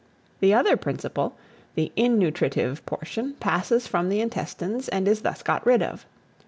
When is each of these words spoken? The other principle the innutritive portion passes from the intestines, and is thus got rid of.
The 0.39 0.51
other 0.51 0.77
principle 0.77 1.35
the 1.75 1.91
innutritive 1.95 2.83
portion 2.87 3.35
passes 3.35 3.85
from 3.85 4.09
the 4.09 4.19
intestines, 4.19 4.89
and 4.89 5.07
is 5.07 5.21
thus 5.21 5.43
got 5.43 5.63
rid 5.63 5.83
of. 5.83 6.07